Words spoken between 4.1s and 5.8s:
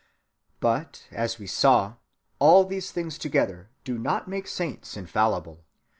make saints infallible.